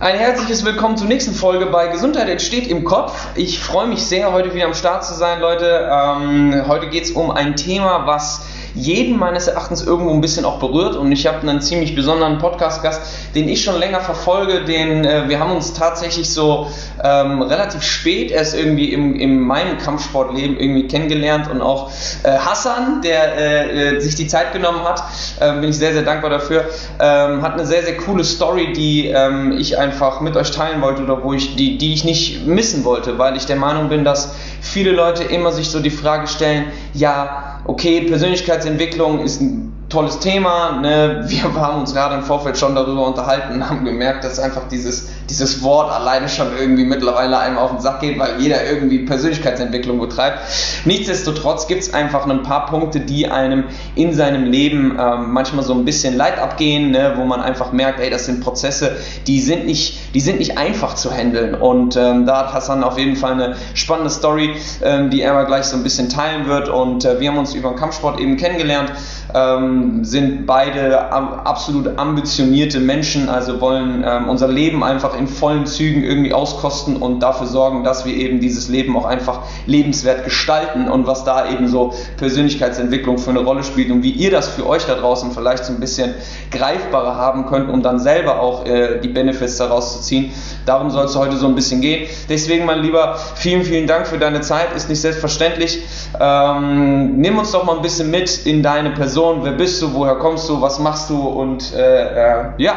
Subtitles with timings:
[0.00, 3.26] Ein herzliches Willkommen zur nächsten Folge bei Gesundheit entsteht im Kopf.
[3.34, 5.90] Ich freue mich sehr, heute wieder am Start zu sein, Leute.
[5.90, 8.46] Ähm, heute geht es um ein Thema, was
[8.78, 10.96] jeden meines Erachtens irgendwo ein bisschen auch berührt.
[10.96, 15.40] Und ich habe einen ziemlich besonderen Podcast-Gast, den ich schon länger verfolge, den äh, wir
[15.40, 16.68] haben uns tatsächlich so
[17.02, 21.50] ähm, relativ spät erst irgendwie im, in meinem Kampfsportleben irgendwie kennengelernt.
[21.50, 21.90] Und auch
[22.22, 25.02] äh, Hassan, der äh, äh sich die Zeit genommen hat,
[25.40, 26.66] ähm, bin ich sehr, sehr dankbar dafür,
[27.00, 31.02] ähm, hat eine sehr, sehr coole Story, die ähm, ich einfach mit euch teilen wollte
[31.02, 34.34] oder wo ich, die, die ich nicht missen wollte, weil ich der Meinung bin, dass
[34.60, 40.80] viele Leute immer sich so die Frage stellen, ja, okay, Persönlichkeitsentwicklung ist ein tolles Thema.
[40.80, 41.24] Ne?
[41.26, 45.08] Wir haben uns gerade im Vorfeld schon darüber unterhalten und haben gemerkt, dass einfach dieses,
[45.30, 49.98] dieses Wort alleine schon irgendwie mittlerweile einem auf den Sack geht, weil jeder irgendwie Persönlichkeitsentwicklung
[49.98, 50.40] betreibt.
[50.84, 53.64] Nichtsdestotrotz gibt es einfach ein paar Punkte, die einem
[53.94, 57.14] in seinem Leben ähm, manchmal so ein bisschen Leid abgehen, ne?
[57.16, 60.94] wo man einfach merkt, ey, das sind Prozesse, die sind nicht, die sind nicht einfach
[60.94, 61.54] zu handeln.
[61.54, 65.46] Und ähm, da hat Hassan auf jeden Fall eine spannende Story, ähm, die er mal
[65.46, 66.68] gleich so ein bisschen teilen wird.
[66.68, 68.92] Und äh, wir haben uns über den Kampfsport eben kennengelernt
[69.34, 76.02] ähm, sind beide absolut ambitionierte Menschen, also wollen ähm, unser Leben einfach in vollen Zügen
[76.02, 81.06] irgendwie auskosten und dafür sorgen, dass wir eben dieses Leben auch einfach lebenswert gestalten und
[81.06, 84.86] was da eben so Persönlichkeitsentwicklung für eine Rolle spielt und wie ihr das für euch
[84.86, 86.14] da draußen vielleicht so ein bisschen
[86.50, 90.32] greifbarer haben könnt, um dann selber auch äh, die Benefits daraus zu ziehen.
[90.66, 92.08] Darum soll es heute so ein bisschen gehen.
[92.28, 94.74] Deswegen, mein Lieber, vielen, vielen Dank für deine Zeit.
[94.76, 95.82] Ist nicht selbstverständlich.
[96.20, 99.40] Ähm, nimm uns doch mal ein bisschen mit in deine Person.
[99.42, 99.92] Wer bist du?
[99.92, 100.60] Woher kommst du?
[100.60, 101.20] Was machst du?
[101.20, 102.74] Und äh, äh, ja,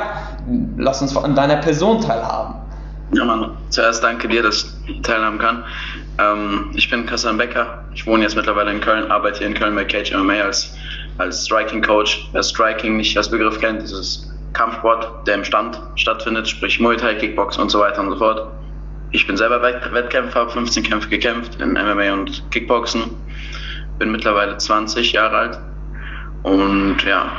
[0.78, 2.56] lass uns an deiner Person teilhaben.
[3.14, 3.58] Ja, Mann.
[3.70, 5.64] Zuerst danke dir, dass ich teilhaben kann.
[6.18, 7.84] Ähm, ich bin Kassan Becker.
[7.94, 10.74] Ich wohne jetzt mittlerweile in Köln, arbeite hier in Köln bei Cage MMA als,
[11.18, 12.30] als Striking Coach.
[12.32, 17.16] Wer Striking nicht als Begriff kennt, dieses Kampfsport, der im Stand stattfindet, sprich Muay Thai,
[17.16, 18.48] Kickboxen und so weiter und so fort.
[19.12, 23.04] Ich bin selber Wettkämpfer, habe 15 Kämpfe gekämpft in MMA und Kickboxen,
[24.00, 25.60] bin mittlerweile 20 Jahre alt
[26.44, 27.32] und ja,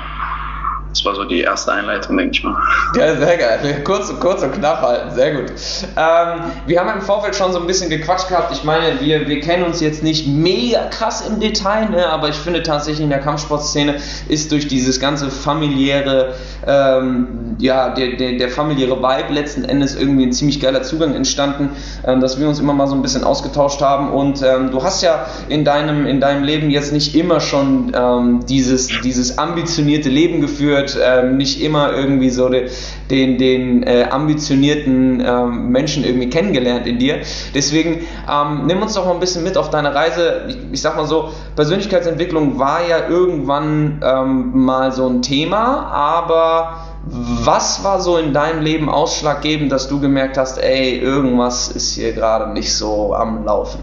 [0.93, 2.55] das war so die erste Einleitung, denke ich mal.
[2.97, 3.83] Ja, sehr geil.
[3.83, 5.53] Kurz, kurz und knapp halten, sehr gut.
[5.97, 8.53] Ähm, wir haben im Vorfeld schon so ein bisschen gequatscht gehabt.
[8.53, 12.07] Ich meine, wir, wir kennen uns jetzt nicht mega krass im Detail, ne?
[12.07, 13.97] aber ich finde tatsächlich in der Kampfsportszene
[14.29, 16.35] ist durch dieses ganze familiäre,
[16.67, 21.71] ähm, ja, der, der, der, familiäre Vibe letzten Endes irgendwie ein ziemlich geiler Zugang entstanden,
[22.07, 24.11] ähm, dass wir uns immer mal so ein bisschen ausgetauscht haben.
[24.11, 28.41] Und ähm, du hast ja in deinem, in deinem Leben jetzt nicht immer schon ähm,
[28.47, 32.69] dieses, dieses ambitionierte Leben geführt wird, ähm, nicht immer irgendwie so de,
[33.11, 37.21] den, den äh, ambitionierten ähm, Menschen irgendwie kennengelernt in dir.
[37.55, 40.43] Deswegen ähm, nimm uns doch mal ein bisschen mit auf deine Reise.
[40.49, 46.77] Ich, ich sag mal so, Persönlichkeitsentwicklung war ja irgendwann ähm, mal so ein Thema, aber
[47.05, 52.13] was war so in deinem Leben ausschlaggebend, dass du gemerkt hast, ey, irgendwas ist hier
[52.13, 53.81] gerade nicht so am Laufen?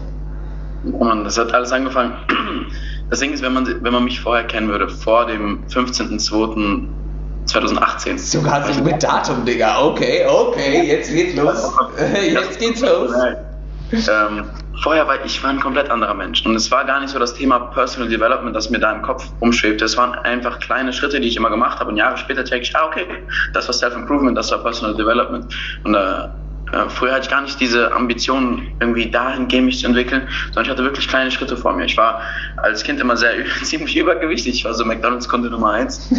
[0.92, 2.14] Oh Mann, das hat alles angefangen
[3.10, 8.18] das Ding ist, wenn man, wenn man mich vorher kennen würde, vor dem 15.02.2018.
[8.18, 9.82] Sogar so mit Datum, Digga.
[9.82, 11.70] Okay, okay, jetzt geht's los.
[12.32, 13.12] jetzt geht's los.
[13.92, 14.44] Ähm,
[14.84, 16.46] vorher war ich war ein komplett anderer Mensch.
[16.46, 19.26] Und es war gar nicht so das Thema Personal Development, das mir da im Kopf
[19.40, 19.84] umschwebte.
[19.84, 21.90] Es waren einfach kleine Schritte, die ich immer gemacht habe.
[21.90, 23.04] Und Jahre später check ich, ah, okay,
[23.52, 25.52] das war Self-Improvement, das war Personal Development.
[25.82, 26.28] Und äh,
[26.72, 30.70] äh, früher hatte ich gar nicht diese Ambition, irgendwie dahingehend mich zu entwickeln, sondern ich
[30.70, 31.84] hatte wirklich kleine Schritte vor mir.
[31.84, 32.20] Ich war
[32.58, 33.32] als Kind immer sehr
[33.62, 34.54] ziemlich übergewichtig.
[34.54, 36.10] Ich war so McDonalds-Kunde Nummer eins.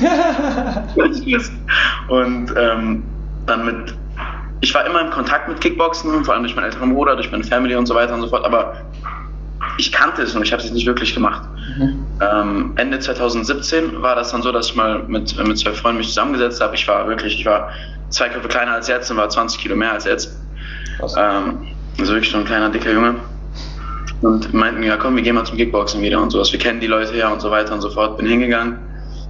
[2.08, 3.04] und ähm,
[3.46, 3.96] dann mit,
[4.62, 7.44] ich war immer in Kontakt mit Kickboxen, vor allem durch meinen älteren Bruder, durch meine
[7.44, 8.76] Family und so weiter und so fort, aber
[9.78, 11.48] ich kannte es und ich habe es nicht wirklich gemacht.
[11.78, 12.06] Mhm.
[12.20, 16.10] Ähm, Ende 2017 war das dann so, dass ich mal mit, mit zwei Freunden mich
[16.10, 16.76] zusammengesetzt habe.
[16.76, 17.70] Ich war wirklich, ich war
[18.10, 20.41] zwei Köpfe kleiner als jetzt und war 20 Kilo mehr als jetzt.
[21.18, 21.68] Ähm,
[22.00, 23.16] also wirklich schon ein kleiner, dicker Junge.
[24.22, 26.52] Und meinten, ja komm, wir gehen mal zum Kickboxen wieder und sowas.
[26.52, 28.18] Wir kennen die Leute ja und so weiter und so fort.
[28.18, 28.78] Bin hingegangen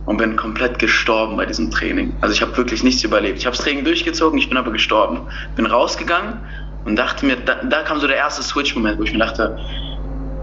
[0.05, 2.13] und bin komplett gestorben bei diesem Training.
[2.21, 3.37] Also ich habe wirklich nichts überlebt.
[3.37, 5.21] Ich habe das Training durchgezogen, ich bin aber gestorben.
[5.55, 6.39] Bin rausgegangen
[6.85, 9.57] und dachte mir, da, da kam so der erste Switch-Moment, wo ich mir dachte,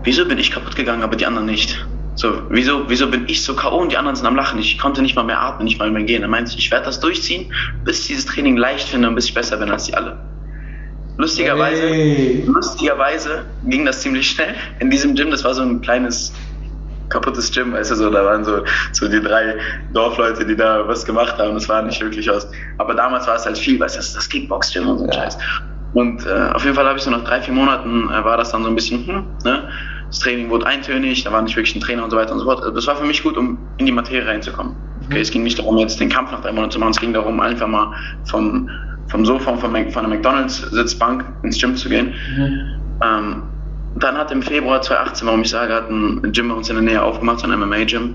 [0.04, 1.84] wieso bin ich kaputt gegangen, aber die anderen nicht?
[2.14, 3.78] So, wieso, wieso bin ich so K.O.
[3.78, 4.58] und die anderen sind am Lachen?
[4.58, 6.22] Ich konnte nicht mal mehr atmen, nicht mal mehr gehen.
[6.22, 7.52] Er meinte, ich werde das durchziehen,
[7.84, 10.18] bis ich dieses Training leicht finde und bis ich besser bin als die alle.
[11.18, 12.44] Lustigerweise, hey.
[12.46, 14.54] lustigerweise ging das ziemlich schnell.
[14.78, 16.32] In diesem Gym, das war so ein kleines
[17.08, 18.62] kaputtes Gym, weißt du, so, da waren so,
[18.92, 19.56] so die drei
[19.92, 21.54] Dorfleute, die da was gemacht haben.
[21.54, 22.48] Das war nicht wirklich was.
[22.78, 25.22] Aber damals war es halt viel, weißt du, das das Kickbox-Gym und so ein ja.
[25.22, 25.38] Scheiß.
[25.92, 28.52] Und äh, auf jeden Fall habe ich so nach drei, vier Monaten äh, war das
[28.52, 29.68] dann so ein bisschen, hm, ne?
[30.08, 32.44] Das Training wurde eintönig, da war nicht wirklich ein Trainer und so weiter und so
[32.46, 32.62] fort.
[32.74, 34.74] Das war für mich gut, um in die Materie reinzukommen.
[35.04, 37.12] Okay, es ging nicht darum, jetzt den Kampf nach drei Monaten zu machen, es ging
[37.12, 37.92] darum, einfach mal
[38.24, 38.70] vom,
[39.08, 42.14] vom Sofa von, von der McDonalds-Sitzbank ins Gym zu gehen.
[42.36, 42.80] Mhm.
[43.02, 43.42] Ähm,
[43.96, 46.84] dann hat im Februar 2018, warum ich sage, hat ein Gym bei uns in der
[46.84, 48.14] Nähe aufgemacht, so ein MMA-Gym,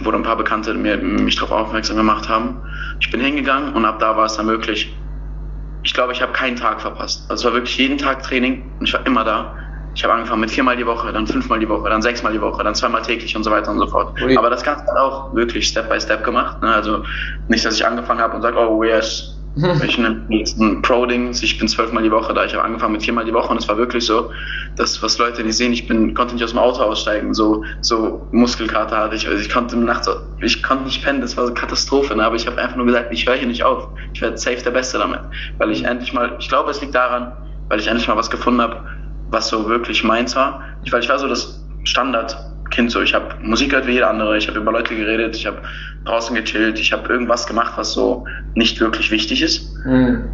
[0.00, 2.60] wo ein paar Bekannte mir, mich darauf aufmerksam gemacht haben.
[3.00, 4.94] Ich bin hingegangen und ab da war es dann möglich.
[5.82, 7.30] Ich glaube, ich habe keinen Tag verpasst.
[7.30, 9.54] Also es war wirklich jeden Tag Training und ich war immer da.
[9.94, 12.62] Ich habe angefangen mit viermal die Woche, dann fünfmal die Woche, dann sechsmal die Woche,
[12.62, 14.20] dann zweimal täglich und so weiter und so fort.
[14.20, 14.36] Ui.
[14.36, 16.60] Aber das Ganze hat auch wirklich Step by Step gemacht.
[16.60, 16.68] Ne?
[16.68, 17.02] Also
[17.48, 19.35] nicht, dass ich angefangen habe und sage, oh yes,
[19.86, 22.44] ich nehme jetzt ein Pro-Dings, ich bin zwölfmal die Woche da.
[22.44, 24.30] Ich habe angefangen mit viermal die Woche und es war wirklich so,
[24.76, 28.26] dass was Leute nicht sehen, ich bin, konnte nicht aus dem Auto aussteigen, so, so
[28.32, 29.26] Muskelkater hatte ich.
[29.26, 30.10] Also ich konnte nachts,
[30.42, 32.14] ich konnte nicht pennen, das war so eine Katastrophe.
[32.14, 32.24] Ne?
[32.24, 33.88] Aber ich habe einfach nur gesagt, ich höre hier nicht auf.
[34.12, 35.20] Ich werde safe der Beste damit.
[35.56, 37.32] Weil ich endlich mal, ich glaube, es liegt daran,
[37.68, 38.84] weil ich endlich mal was gefunden habe,
[39.30, 40.62] was so wirklich meins war.
[40.84, 41.64] Ich, weil ich war so das
[42.66, 43.00] Standardkind so.
[43.00, 45.58] Ich habe Musik gehört wie jeder andere, ich habe über Leute geredet, ich habe
[46.04, 49.74] draußen gechillt, ich habe irgendwas gemacht, was so nicht wirklich wichtig ist.
[49.84, 50.24] Mhm.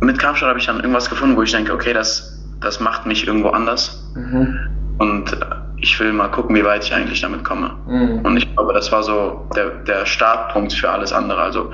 [0.00, 3.26] Mit Kampfsport habe ich dann irgendwas gefunden, wo ich denke, okay, das, das macht mich
[3.26, 4.12] irgendwo anders.
[4.14, 4.58] Mhm.
[4.98, 5.36] Und
[5.76, 7.74] ich will mal gucken, wie weit ich eigentlich damit komme.
[7.86, 8.20] Mhm.
[8.20, 11.40] Und ich glaube, das war so der, der Startpunkt für alles andere.
[11.40, 11.72] Also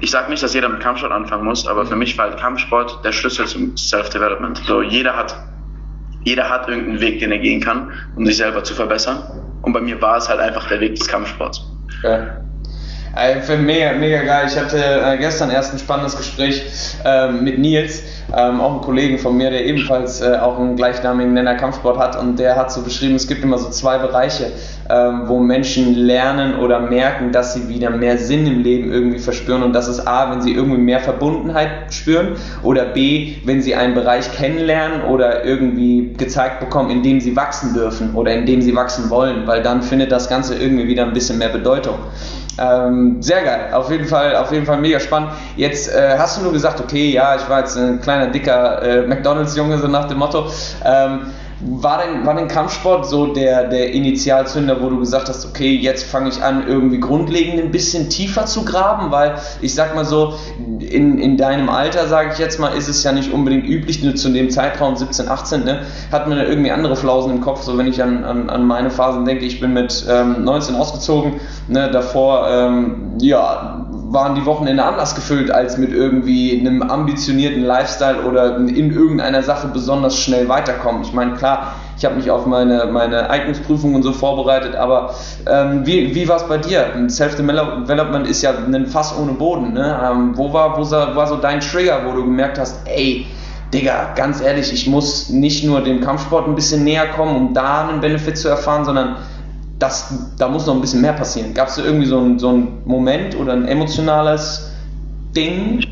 [0.00, 3.04] ich sage nicht, dass jeder mit Kampfsport anfangen muss, aber für mich war halt Kampfsport
[3.04, 4.62] der Schlüssel zum Self-Development.
[4.66, 5.36] So jeder hat,
[6.26, 9.22] jeder hat irgendeinen Weg, den er gehen kann, um sich selber zu verbessern.
[9.62, 11.64] Und bei mir war es halt einfach der Weg des Kampfsports.
[11.98, 12.26] Okay.
[13.16, 14.44] Äh, mega, mega geil.
[14.46, 16.62] Ich hatte äh, gestern erst ein spannendes Gespräch
[17.02, 18.02] äh, mit Nils,
[18.36, 22.20] ähm, auch einen Kollegen von mir, der ebenfalls äh, auch einen gleichnamigen Nenner Kampfsport hat
[22.20, 24.52] und der hat so beschrieben, es gibt immer so zwei Bereiche,
[24.90, 29.62] ähm, wo Menschen lernen oder merken, dass sie wieder mehr Sinn im Leben irgendwie verspüren
[29.62, 33.94] und das ist A, wenn sie irgendwie mehr Verbundenheit spüren oder B, wenn sie einen
[33.94, 38.76] Bereich kennenlernen oder irgendwie gezeigt bekommen, in dem sie wachsen dürfen oder in dem sie
[38.76, 41.94] wachsen wollen, weil dann findet das Ganze irgendwie wieder ein bisschen mehr Bedeutung.
[42.58, 45.30] Ähm, sehr geil, auf jeden Fall, auf jeden Fall mega spannend.
[45.56, 49.06] Jetzt äh, hast du nur gesagt, okay, ja, ich war jetzt ein kleiner dicker äh,
[49.06, 50.46] McDonalds-Junge so nach dem Motto.
[50.84, 51.26] Ähm,
[51.60, 56.04] war denn, war denn Kampfsport so der, der Initialzünder, wo du gesagt hast, okay, jetzt
[56.04, 59.10] fange ich an, irgendwie grundlegend ein bisschen tiefer zu graben?
[59.10, 63.02] Weil ich sag mal so, in, in deinem Alter, sage ich jetzt mal, ist es
[63.04, 65.80] ja nicht unbedingt üblich, nur zu dem Zeitraum 17, 18, ne,
[66.12, 67.62] hat man ja irgendwie andere Flausen im Kopf.
[67.62, 71.40] So, wenn ich an, an, an meine Phasen denke, ich bin mit ähm, 19 ausgezogen,
[71.68, 78.22] ne, davor, ähm, ja, waren die Wochenende anders gefüllt als mit irgendwie einem ambitionierten Lifestyle
[78.22, 81.02] oder in irgendeiner Sache besonders schnell weiterkommen.
[81.02, 85.14] Ich meine, klar, ich habe mich auf meine, meine Eignungsprüfung und so vorbereitet, aber
[85.50, 86.86] ähm, wie, wie war es bei dir?
[87.08, 89.72] Self-Development ist ja ein Fass ohne Boden.
[89.72, 89.98] Ne?
[90.04, 93.26] Ähm, wo, war, wo war so dein Trigger, wo du gemerkt hast, ey,
[93.74, 97.88] Digga, ganz ehrlich, ich muss nicht nur dem Kampfsport ein bisschen näher kommen, um da
[97.88, 99.16] einen Benefit zu erfahren, sondern
[99.78, 101.52] das, da muss noch ein bisschen mehr passieren.
[101.54, 104.72] Gab es da irgendwie so einen so Moment oder ein emotionales
[105.34, 105.84] Ding?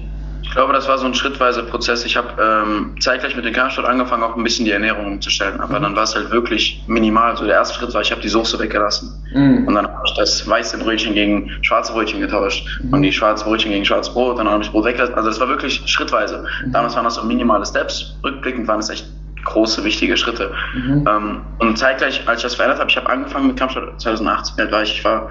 [0.42, 2.04] Ich glaube, das war so ein schrittweiser Prozess.
[2.04, 5.60] Ich habe ähm, zeitgleich mit dem Kampfsport angefangen, auch ein bisschen die Ernährung umzustellen.
[5.60, 5.82] Aber mhm.
[5.82, 7.36] dann war es halt wirklich minimal.
[7.36, 9.10] So der erste Schritt war, ich habe die Soße weggelassen.
[9.34, 9.66] Mhm.
[9.66, 12.64] Und dann habe ich das weiße Brötchen gegen schwarze Brötchen getauscht.
[12.82, 12.92] Mhm.
[12.92, 14.38] Und die schwarze Brötchen gegen schwarzes Brot.
[14.38, 15.14] Dann habe ich Brot weggelassen.
[15.14, 16.44] Also das war wirklich schrittweise.
[16.64, 16.72] Mhm.
[16.72, 18.16] Damals waren das so minimale Steps.
[18.22, 19.06] Rückblickend waren es echt
[19.44, 20.52] große, wichtige Schritte.
[20.74, 21.04] Mhm.
[21.08, 24.82] Ähm, und zeitgleich, als ich das verändert habe, ich habe angefangen mit Kampfsport 2018, war
[24.82, 25.30] ich, ich war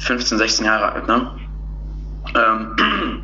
[0.00, 1.06] 15, 16 Jahre alt.
[1.06, 1.30] Ne?
[2.34, 3.22] Ähm,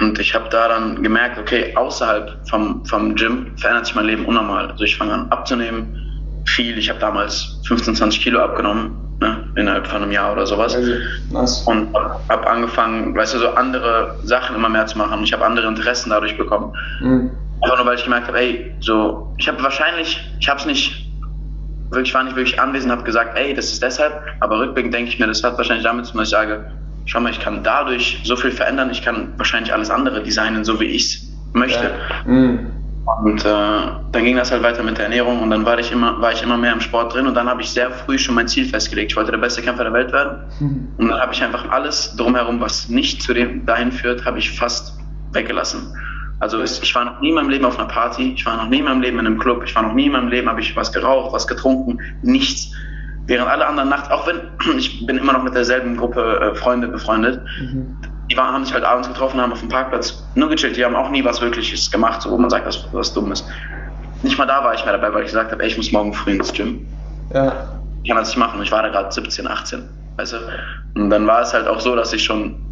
[0.00, 4.24] und ich habe da dann gemerkt, okay, außerhalb vom, vom Gym verändert sich mein Leben
[4.26, 4.70] unnormal.
[4.70, 5.96] Also ich fange an abzunehmen,
[6.46, 6.78] viel.
[6.78, 10.74] Ich habe damals 15, 20 Kilo abgenommen, ne, innerhalb von einem Jahr oder sowas.
[10.74, 10.92] Also,
[11.30, 11.62] nice.
[11.66, 15.22] Und habe angefangen, weißt du, so andere Sachen immer mehr zu machen.
[15.22, 16.72] Ich habe andere Interessen dadurch bekommen.
[17.00, 17.30] Mhm.
[17.62, 21.12] Einfach nur, weil ich gemerkt habe, ey, so, ich habe wahrscheinlich, ich habe es nicht,
[21.90, 25.18] wirklich war nicht wirklich anwesend, habe gesagt, ey, das ist deshalb, aber rückblickend denke ich
[25.18, 26.70] mir, das hat wahrscheinlich damit zu tun, dass ich sage,
[27.04, 30.80] schau mal, ich kann dadurch so viel verändern, ich kann wahrscheinlich alles andere designen, so
[30.80, 31.84] wie ich es möchte.
[31.84, 32.30] Ja.
[32.30, 32.70] Mhm.
[33.24, 36.20] Und äh, dann ging das halt weiter mit der Ernährung und dann war ich immer,
[36.20, 38.46] war ich immer mehr im Sport drin und dann habe ich sehr früh schon mein
[38.46, 39.12] Ziel festgelegt.
[39.12, 40.38] Ich wollte der beste Kämpfer der Welt werden.
[40.60, 40.88] Mhm.
[40.96, 44.50] Und dann habe ich einfach alles drumherum, was nicht zu dem dahin führt, habe ich
[44.50, 44.96] fast
[45.32, 45.92] weggelassen.
[46.40, 48.78] Also ich war noch nie in meinem Leben auf einer Party, ich war noch nie
[48.78, 50.74] in meinem Leben in einem Club, ich war noch nie in meinem Leben, habe ich
[50.74, 52.72] was geraucht, was getrunken, nichts.
[53.26, 54.40] Während alle anderen nachts, auch wenn
[54.78, 57.94] ich bin immer noch mit derselben Gruppe äh, Freunde befreundet, mhm.
[58.30, 60.96] die waren, haben sich halt abends getroffen, haben auf dem Parkplatz nur gechillt, die haben
[60.96, 63.46] auch nie was Wirkliches gemacht, so wo man sagt, was, was Dummes.
[64.22, 66.14] Nicht mal da war ich mehr dabei, weil ich gesagt habe, ey, ich muss morgen
[66.14, 66.86] früh ins Gym.
[67.34, 67.68] Ja.
[68.02, 68.62] Ich kann das nicht machen.
[68.62, 70.36] Ich war da gerade 17, 18, weißt du.
[70.94, 72.69] Und dann war es halt auch so, dass ich schon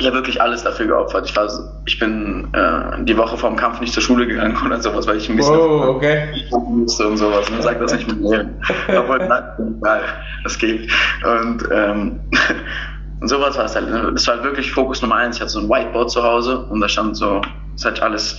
[0.00, 1.28] ich habe wirklich alles dafür geopfert.
[1.28, 1.48] Ich, war,
[1.86, 5.16] ich bin äh, die Woche vor dem Kampf nicht zur Schule gegangen oder sowas, weil
[5.16, 6.28] ich ein bisschen oh, okay.
[6.68, 7.50] musste und sowas.
[7.50, 8.50] Man sagt das nicht mit mir.
[8.96, 10.00] Obwohl, nein,
[10.44, 10.90] das geht.
[11.24, 12.20] Und ähm,
[13.22, 13.90] sowas war es halt.
[13.90, 14.10] Ne?
[14.12, 15.36] Das war halt wirklich Fokus Nummer eins.
[15.36, 17.40] Ich hatte so ein Whiteboard zu Hause und da stand so,
[17.74, 18.38] das hat alles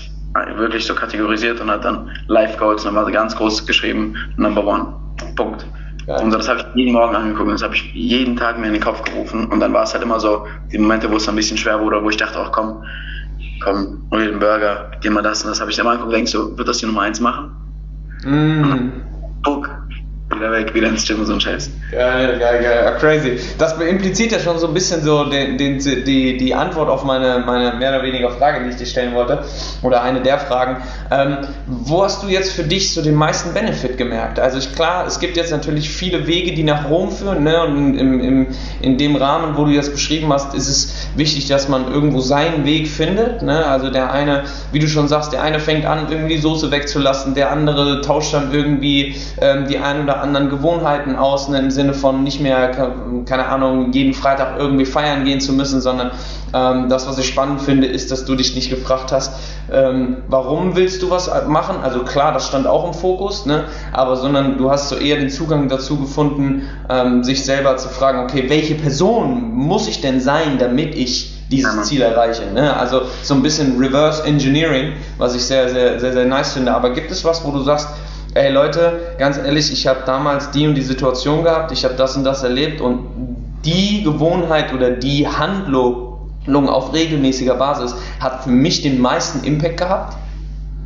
[0.55, 4.65] wirklich so kategorisiert und hat dann Life Goals und dann war ganz groß geschrieben, Number
[4.65, 4.93] One.
[5.35, 5.65] Punkt.
[6.09, 6.23] Geil.
[6.23, 8.73] Und das habe ich jeden Morgen angeguckt und das habe ich jeden Tag mir in
[8.73, 9.45] den Kopf gerufen.
[9.45, 12.03] Und dann war es halt immer so, die Momente, wo es ein bisschen schwer wurde,
[12.03, 12.83] wo ich dachte, ach komm,
[13.63, 16.11] komm, hol dir einen Burger, geh mal das und das habe ich dann mal angeguckt
[16.11, 17.51] und denkst so, wird das die Nummer eins machen?
[18.23, 19.03] Mm.
[19.43, 19.69] Puck,
[20.39, 21.69] wieder weg, wieder ins Gym so ein Scheiß.
[21.91, 23.39] Geil, geil, geil, crazy.
[23.58, 27.43] Das impliziert ja schon so ein bisschen so den, den, die, die Antwort auf meine,
[27.46, 29.43] meine mehr oder weniger Frage, die ich dir stellen wollte,
[29.81, 30.77] oder eine der Fragen.
[31.12, 34.39] Ähm, wo hast du jetzt für dich so den meisten Benefit gemerkt?
[34.39, 37.63] Also ich, klar, es gibt jetzt natürlich viele Wege, die nach Rom führen, ne?
[37.63, 38.48] und im, im,
[38.81, 42.65] in dem Rahmen, wo du das beschrieben hast, ist es wichtig, dass man irgendwo seinen
[42.65, 43.41] Weg findet.
[43.41, 43.65] Ne?
[43.65, 47.34] Also der eine, wie du schon sagst, der eine fängt an, irgendwie die Soße wegzulassen,
[47.34, 51.93] der andere tauscht dann irgendwie ähm, die ein oder anderen Gewohnheiten aus, ne, im Sinne
[51.93, 52.71] von nicht mehr,
[53.25, 56.12] keine Ahnung, jeden Freitag irgendwie feiern gehen zu müssen, sondern
[56.53, 59.33] ähm, das, was ich spannend finde, ist, dass du dich nicht gefragt hast,
[59.71, 61.77] ähm, warum willst du was machen?
[61.81, 63.65] Also klar, das stand auch im Fokus, ne?
[63.91, 68.19] aber sondern du hast so eher den Zugang dazu gefunden, ähm, sich selber zu fragen,
[68.19, 72.43] okay, welche Person muss ich denn sein, damit ich dieses Ziel erreiche.
[72.53, 72.75] Ne?
[72.75, 76.74] Also so ein bisschen Reverse Engineering, was ich sehr, sehr, sehr, sehr nice finde.
[76.74, 77.88] Aber gibt es was, wo du sagst,
[78.33, 82.15] ey Leute, ganz ehrlich, ich habe damals die und die Situation gehabt, ich habe das
[82.15, 83.07] und das erlebt und
[83.65, 90.17] die Gewohnheit oder die Handlung auf regelmäßiger Basis hat für mich den meisten Impact gehabt?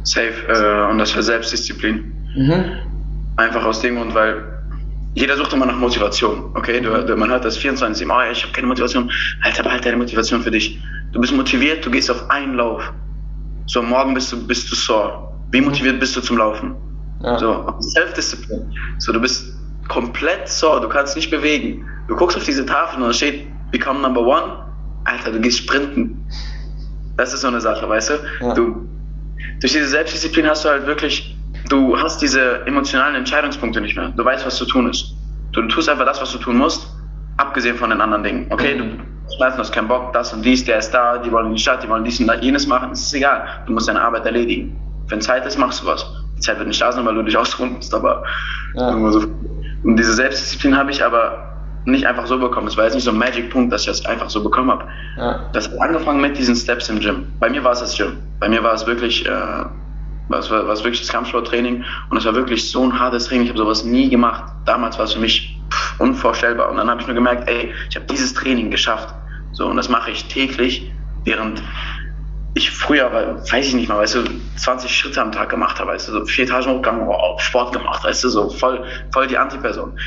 [0.03, 2.11] Safe, äh, und das war Selbstdisziplin.
[2.35, 2.63] Mhm.
[3.37, 4.43] Einfach aus dem Grund, weil
[5.15, 6.81] jeder sucht immer nach Motivation, okay?
[6.81, 9.11] Du, du, man hört das 24 Mal, oh, ich habe keine Motivation.
[9.43, 10.79] Alter, behalte deine Motivation für dich.
[11.11, 12.91] Du bist motiviert, du gehst auf einen Lauf.
[13.67, 15.31] So, morgen bist du, bist du sore.
[15.51, 16.75] Wie motiviert bist du zum Laufen?
[17.23, 17.39] Ja.
[17.39, 18.71] So, Self-Discipline.
[18.99, 19.53] So, du bist
[19.87, 21.87] komplett so, du kannst nicht bewegen.
[22.07, 24.65] Du guckst auf diese Tafel und da steht, become number one.
[25.05, 26.25] Alter, du gehst sprinten.
[27.17, 28.13] Das ist so eine Sache, weißt du?
[28.41, 28.53] Ja.
[28.53, 28.87] Du,
[29.59, 31.37] durch diese Selbstdisziplin hast du halt wirklich,
[31.69, 34.09] du hast diese emotionalen Entscheidungspunkte nicht mehr.
[34.15, 35.13] Du weißt, was zu tun ist.
[35.51, 36.87] Du, du tust einfach das, was du tun musst,
[37.37, 38.47] abgesehen von den anderen Dingen.
[38.49, 38.97] Okay, mhm.
[38.97, 41.55] du schmeißt, du hast keinen Bock, das und dies, der ist da, die wollen in
[41.55, 42.91] die Stadt, die wollen dies und jenes machen.
[42.91, 43.45] Es ist egal.
[43.67, 44.79] Du musst deine Arbeit erledigen.
[45.07, 46.22] Wenn Zeit ist, machst du was.
[46.43, 48.23] Zeit wird nicht da sein, weil du dich ausruhen musst, aber
[48.75, 49.11] ja.
[49.11, 49.23] so.
[49.83, 51.53] Und diese Selbstdisziplin habe ich aber
[51.85, 52.67] nicht einfach so bekommen.
[52.67, 54.85] Es war jetzt nicht so ein Magic-Punkt, dass ich das einfach so bekommen habe.
[55.17, 55.49] Ja.
[55.51, 57.27] Das hat angefangen mit diesen Steps im Gym.
[57.39, 58.17] Bei mir war es das Gym.
[58.39, 59.31] Bei mir war es wirklich, äh,
[60.29, 63.43] was war, war wirklich das Kampfsporttraining und es war wirklich so ein hartes Training.
[63.43, 64.43] Ich habe sowas nie gemacht.
[64.65, 66.69] Damals war es für mich pff, unvorstellbar.
[66.69, 69.13] Und dann habe ich nur gemerkt, ey, ich habe dieses Training geschafft.
[69.51, 70.91] So, und das mache ich täglich,
[71.25, 71.61] während
[72.55, 74.23] ich früher, weiß ich nicht mal, weißt du,
[74.57, 77.07] 20 Schritte am Tag gemacht habe, weißt du, so vier Etagen hochgegangen,
[77.37, 79.97] Sport gemacht, weißt du, so voll, voll die Antiperson.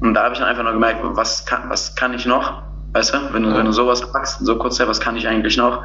[0.00, 3.14] Und da habe ich dann einfach nur gemerkt, was kann, was kann ich noch, weißt
[3.14, 5.82] du, wenn du, wenn du sowas packst, so kurz her, was kann ich eigentlich noch?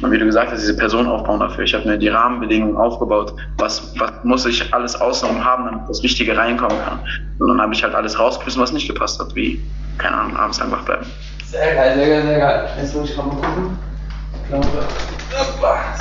[0.00, 1.64] Und wie du gesagt hast, diese Person aufbauen dafür.
[1.64, 6.02] Ich habe mir die Rahmenbedingungen aufgebaut, was, was muss ich alles außenrum haben, damit das
[6.02, 7.00] Wichtige reinkommen kann.
[7.38, 9.60] Und dann habe ich halt alles rausgeschmissen, was nicht gepasst hat, wie,
[9.98, 11.06] keine Ahnung, abends einfach bleiben.
[11.46, 12.68] Sehr geil, sehr geil, sehr geil.
[12.80, 13.78] Jetzt muss ich mal gucken.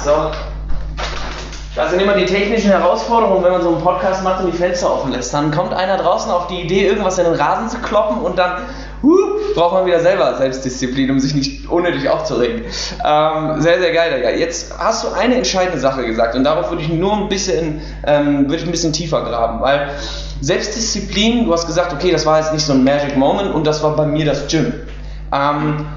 [0.03, 0.31] So.
[1.75, 4.93] Das sind immer die technischen Herausforderungen, wenn man so einen Podcast macht und die Fenster
[4.93, 5.33] offen lässt.
[5.33, 8.61] Dann kommt einer draußen auf die Idee, irgendwas in den Rasen zu kloppen und dann
[9.01, 12.61] huh, braucht man wieder selber Selbstdisziplin, um sich nicht unnötig aufzuregen.
[13.03, 14.29] Ähm, sehr, sehr geil, Digga.
[14.29, 18.43] Jetzt hast du eine entscheidende Sache gesagt und darauf würde ich nur ein bisschen, ähm,
[18.43, 19.89] würde ich ein bisschen tiefer graben, weil
[20.41, 23.81] Selbstdisziplin, du hast gesagt, okay, das war jetzt nicht so ein Magic Moment und das
[23.81, 24.73] war bei mir das Gym.
[25.31, 25.87] Ähm,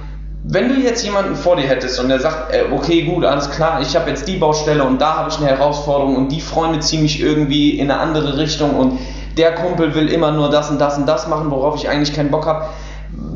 [0.48, 3.80] wenn du jetzt jemanden vor dir hättest und der sagt, äh, okay, gut, alles klar,
[3.82, 7.02] ich habe jetzt die Baustelle und da habe ich eine Herausforderung und die Freunde ziehen
[7.02, 9.00] mich irgendwie in eine andere Richtung und
[9.36, 12.30] der Kumpel will immer nur das und das und das machen, worauf ich eigentlich keinen
[12.30, 12.66] Bock habe.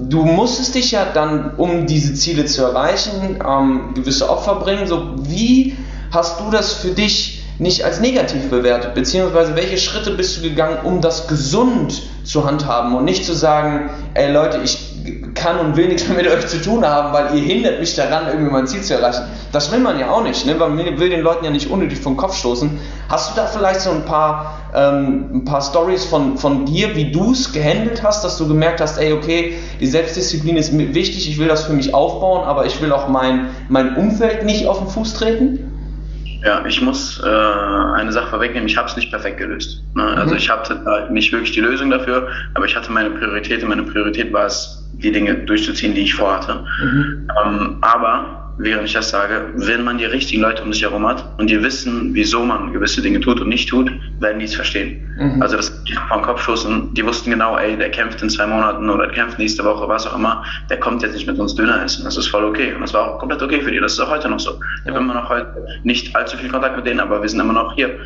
[0.09, 4.87] Du musstest dich ja dann, um diese Ziele zu erreichen, ähm, gewisse Opfer bringen.
[4.87, 5.77] So, wie
[6.13, 8.95] hast du das für dich nicht als negativ bewertet?
[8.95, 13.91] Beziehungsweise welche Schritte bist du gegangen, um das gesund zu handhaben und nicht zu sagen,
[14.15, 14.90] ey Leute, ich
[15.35, 18.27] kann und will nichts mehr mit euch zu tun haben, weil ihr hindert mich daran,
[18.29, 19.25] irgendwie mein Ziel zu erreichen.
[19.53, 20.55] Das will man ja auch nicht, ne?
[20.55, 22.79] man will den Leuten ja nicht unnötig vom Kopf stoßen.
[23.09, 27.11] Hast du da vielleicht so ein paar, ähm, ein paar Stories von, von dir, wie
[27.11, 31.39] du es gehandelt hast, dass du gemerkt hast, ey, okay, die Selbstdisziplin ist wichtig, ich
[31.39, 34.89] will das für mich aufbauen, aber ich will auch mein, mein Umfeld nicht auf den
[34.89, 35.71] Fuß treten?
[36.45, 39.83] Ja, ich muss äh, eine Sache vorwegnehmen, ich habe es nicht perfekt gelöst.
[39.95, 40.05] Ne?
[40.05, 40.39] Also mhm.
[40.39, 43.83] ich hatte halt nicht wirklich die Lösung dafür, aber ich hatte meine Priorität und meine
[43.83, 46.65] Priorität war es, die Dinge durchzuziehen, die ich vorhatte.
[46.83, 47.29] Mhm.
[47.45, 51.25] Ähm, aber während ich das sage, wenn man die richtigen Leute um sich herum hat
[51.39, 53.91] und die wissen, wieso man gewisse Dinge tut und nicht tut,
[54.21, 55.01] werden die es verstehen.
[55.19, 55.43] Mhm.
[55.43, 59.15] Also das vom Kopfschuss die wussten genau, ey, der kämpft in zwei Monaten oder der
[59.15, 62.05] kämpft nächste Woche, was auch immer, der kommt jetzt nicht mit uns Döner essen.
[62.05, 62.75] Das ist voll okay.
[62.75, 63.81] Und das war auch komplett okay für die.
[63.81, 64.61] Das ist auch heute noch so.
[64.85, 67.53] Ich habe immer noch heute nicht allzu viel Kontakt mit denen, aber wir sind immer
[67.53, 67.99] noch hier.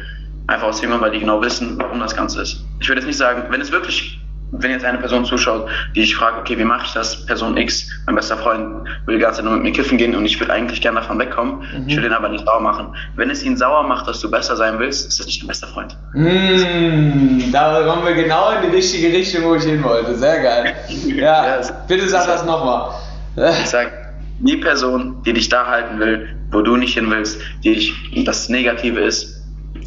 [0.47, 2.65] Einfach aus dem Grund, weil die genau wissen, warum das Ganze ist.
[2.79, 4.21] Ich würde jetzt nicht sagen, wenn es wirklich
[4.59, 7.27] wenn jetzt eine Person zuschaut, die ich frage, okay, wie mache ich das?
[7.27, 10.25] Person X, mein bester Freund, will die ganze Zeit nur mit mir kiffen gehen und
[10.25, 11.61] ich will eigentlich gerne davon wegkommen.
[11.61, 11.89] Mhm.
[11.89, 12.95] Ich will ihn aber nicht sauer machen.
[13.17, 15.67] Wenn es ihn sauer macht, dass du besser sein willst, ist das nicht dein bester
[15.69, 15.97] Freund.
[16.15, 20.15] Mm, da kommen wir genau in die richtige Richtung, wo ich hin wollte.
[20.15, 20.75] Sehr geil.
[21.07, 22.91] Ja, ja bitte sag das nochmal.
[23.37, 23.93] Ich sag,
[24.39, 28.49] die Person, die dich da halten will, wo du nicht hin willst, die dich, das
[28.49, 29.43] Negative ist,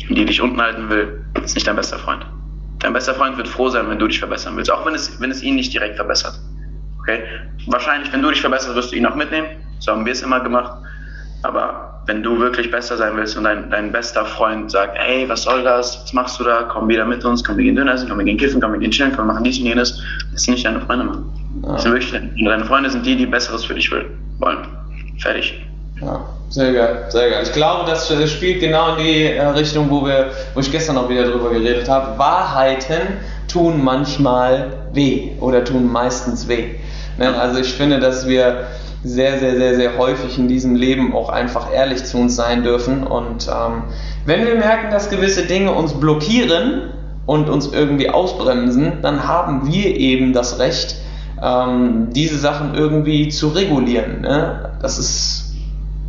[0.09, 2.25] die dich unten halten will, ist nicht dein bester Freund.
[2.79, 5.31] Dein bester Freund wird froh sein, wenn du dich verbessern willst, auch wenn es, wenn
[5.31, 6.39] es ihn nicht direkt verbessert.
[7.00, 7.24] Okay?
[7.67, 9.48] Wahrscheinlich, wenn du dich verbesserst, wirst du ihn auch mitnehmen.
[9.79, 10.72] So haben wir es immer gemacht.
[11.43, 15.43] Aber wenn du wirklich besser sein willst und dein, dein bester Freund sagt, ey, was
[15.43, 16.03] soll das?
[16.03, 16.63] Was machst du da?
[16.63, 18.79] Komm wieder mit uns, komm, wir gehen Döner essen, komm, wir gehen kiffen, komm, wir
[18.79, 20.01] gehen chillen, komm, wir machen dies und jenes.
[20.31, 21.25] Das sind nicht deine Freunde, Mann.
[21.63, 21.74] Ja.
[21.74, 24.67] Das sind wirklich, deine Freunde sind die, die Besseres für dich wollen.
[25.19, 25.65] Fertig.
[26.01, 27.44] Ja, sehr geil, sehr geil.
[27.44, 31.10] Ich glaube, das spielt genau in die äh, Richtung, wo, wir, wo ich gestern auch
[31.10, 32.18] wieder drüber geredet habe.
[32.18, 33.01] Wahrheiten
[33.48, 36.75] tun manchmal weh oder tun meistens weh.
[37.18, 37.38] Ne?
[37.38, 38.68] Also ich finde, dass wir
[39.04, 43.04] sehr, sehr, sehr, sehr häufig in diesem Leben auch einfach ehrlich zu uns sein dürfen.
[43.04, 43.84] Und ähm,
[44.25, 46.94] wenn wir merken, dass gewisse Dinge uns blockieren
[47.25, 50.96] und uns irgendwie ausbremsen, dann haben wir eben das Recht,
[51.42, 54.22] ähm, diese Sachen irgendwie zu regulieren.
[54.22, 54.72] Ne?
[54.82, 55.47] Das ist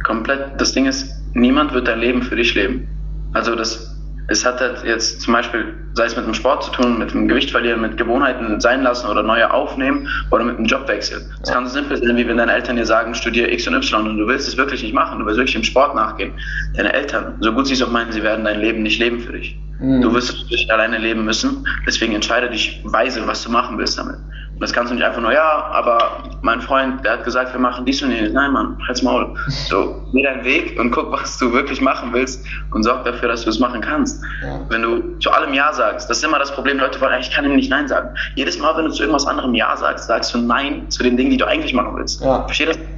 [0.09, 2.89] komplett, das Ding ist, niemand wird dein Leben für dich leben.
[3.35, 3.95] Also das,
[4.29, 7.29] es hat halt jetzt zum Beispiel, sei es mit dem Sport zu tun, mit dem
[7.29, 11.21] Gewicht verlieren, mit Gewohnheiten sein lassen oder neue aufnehmen oder mit einem Jobwechsel.
[11.43, 14.09] Es kann so simpel sein, wie wenn deine Eltern dir sagen, studiere X und Y
[14.09, 16.33] und du willst es wirklich nicht machen, du willst wirklich im Sport nachgehen.
[16.75, 19.33] Deine Eltern, so gut sie es auch meinen, sie werden dein Leben nicht leben für
[19.33, 19.59] dich.
[19.79, 20.01] Mhm.
[20.01, 23.99] Du wirst es nicht alleine leben müssen, deswegen entscheide dich weise, was du machen willst
[23.99, 24.17] damit.
[24.61, 27.85] Das kannst du nicht einfach nur, ja, aber mein Freund, der hat gesagt, wir machen
[27.85, 28.33] dies und jenes.
[28.33, 29.35] Nein, Mann, halt's Maul.
[29.69, 33.45] So, geh deinen Weg und guck, was du wirklich machen willst und sorg dafür, dass
[33.45, 34.23] du es machen kannst.
[34.43, 34.61] Ja.
[34.69, 37.45] Wenn du zu allem Ja sagst, das ist immer das Problem, Leute wollen, ich kann
[37.45, 38.11] ihm nicht Nein sagen.
[38.35, 41.31] Jedes Mal, wenn du zu irgendwas anderem Ja sagst, sagst du Nein zu den Dingen,
[41.31, 42.23] die du eigentlich machen willst.
[42.23, 42.43] Ja.
[42.45, 42.89] Verstehst du das?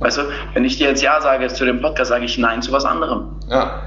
[0.00, 0.22] Weißt du,
[0.54, 3.36] wenn ich dir jetzt Ja sage zu dem Podcast, sage ich Nein zu was anderem.
[3.48, 3.82] Ja.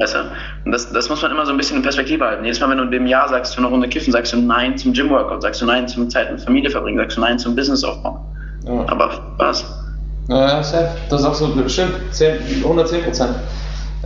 [0.00, 0.18] Weißt du?
[0.64, 2.42] Und das, das muss man immer so ein bisschen in Perspektive halten.
[2.42, 4.94] Jedes Mal, wenn du dem Ja sagst zu einer Runde Kiffen, sagst du Nein zum
[4.94, 8.18] Gym-Workout, sagst du Nein zum Zeit mit Familie verbringen, sagst du Nein zum Businessaufbau.
[8.64, 8.86] Ja.
[8.88, 9.64] Aber was?
[10.28, 10.88] Ja, safe.
[11.10, 13.34] Das ist auch so, stimmt, 10, 110 Prozent.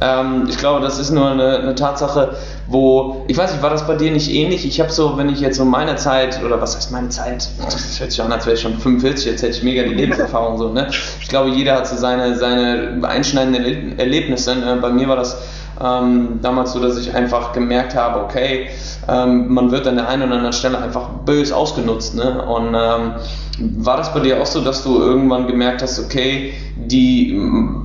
[0.00, 2.34] Ähm, ich glaube, das ist nur eine, eine, Tatsache,
[2.66, 4.66] wo, ich weiß nicht, war das bei dir nicht ähnlich?
[4.66, 7.48] Ich habe so, wenn ich jetzt so meine Zeit, oder was heißt meine Zeit?
[7.64, 10.58] Das hört sich an, als wäre ich schon 45, jetzt hätte ich mega die Lebenserfahrung
[10.58, 10.88] so, ne?
[11.20, 14.56] Ich glaube, jeder hat so seine, seine einschneidenden Erlebnisse.
[14.56, 14.78] Ne?
[14.82, 15.40] Bei mir war das
[15.82, 18.68] ähm, damals so, dass ich einfach gemerkt habe, okay,
[19.08, 22.14] ähm, man wird an der einen oder anderen Stelle einfach bös ausgenutzt.
[22.14, 22.42] Ne?
[22.42, 23.14] Und ähm,
[23.58, 27.40] war das bei dir auch so, dass du irgendwann gemerkt hast, okay, die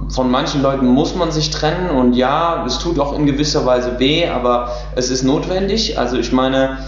[0.09, 3.99] von manchen Leuten muss man sich trennen und ja, es tut auch in gewisser Weise
[3.99, 5.99] weh, aber es ist notwendig.
[5.99, 6.79] Also ich meine,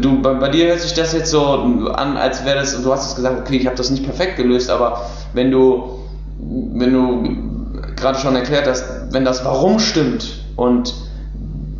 [0.00, 3.10] du, bei, bei, dir hört sich das jetzt so an, als wäre das, du hast
[3.10, 5.00] es gesagt, okay, ich habe das nicht perfekt gelöst, aber
[5.32, 6.00] wenn du,
[6.38, 7.53] wenn du
[7.96, 10.94] gerade schon erklärt hast, wenn das Warum stimmt und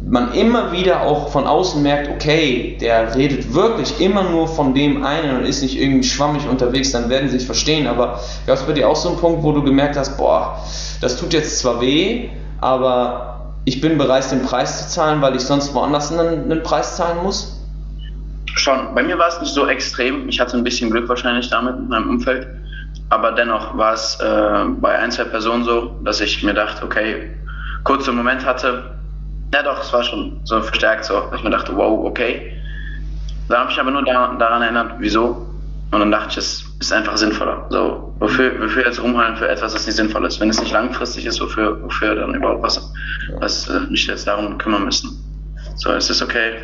[0.07, 5.05] man immer wieder auch von außen merkt, okay, der redet wirklich immer nur von dem
[5.05, 7.87] einen und ist nicht irgendwie schwammig unterwegs, dann werden sie sich verstehen.
[7.87, 10.63] Aber gab es bei dir auch so einen Punkt, wo du gemerkt hast, boah,
[11.01, 12.29] das tut jetzt zwar weh,
[12.61, 16.97] aber ich bin bereit, den Preis zu zahlen, weil ich sonst woanders einen, einen Preis
[16.97, 17.61] zahlen muss?
[18.55, 18.95] Schon.
[18.95, 20.29] Bei mir war es nicht so extrem.
[20.29, 22.47] Ich hatte ein bisschen Glück wahrscheinlich damit in meinem Umfeld.
[23.11, 27.37] Aber dennoch war es äh, bei ein, zwei Personen so, dass ich mir dachte, okay,
[27.85, 28.99] kurzer Moment hatte,
[29.53, 32.53] ja doch, es war schon so verstärkt so, dass ich mir dachte, wow, okay.
[33.49, 35.47] Dann habe ich aber nur da, daran erinnert, wieso.
[35.91, 37.67] Und dann dachte ich, es ist einfach sinnvoller.
[37.71, 40.41] So, wofür, wofür jetzt rumhalten für etwas, das nicht sinnvoll ist?
[40.41, 42.93] Wenn es nicht langfristig ist, wofür, wofür dann überhaupt was,
[43.39, 45.11] was äh, mich jetzt darum kümmern müssen?
[45.77, 46.55] So, es ist okay,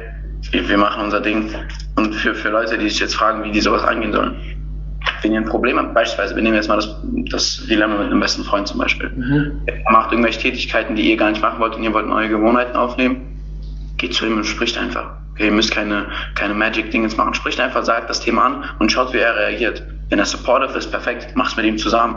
[0.50, 1.55] wir, wir machen unser Ding.
[1.94, 4.37] Und für, für Leute, die sich jetzt fragen, wie die sowas angehen sollen,
[5.22, 6.96] wenn ihr ein Problem habt, beispielsweise, wir nehmen jetzt mal das,
[7.30, 9.10] das Dilemma mit einem besten Freund zum Beispiel.
[9.10, 9.62] Mhm.
[9.66, 12.76] Er macht irgendwelche Tätigkeiten, die ihr gar nicht machen wollt und ihr wollt neue Gewohnheiten
[12.76, 13.26] aufnehmen,
[13.96, 15.12] geht zu ihm und spricht einfach.
[15.32, 17.34] Okay, ihr müsst keine, keine Magic-Dinge machen.
[17.34, 19.82] Spricht einfach, sagt das Thema an und schaut, wie er reagiert.
[20.08, 22.16] Wenn er supportive ist, perfekt, mach's mit ihm zusammen.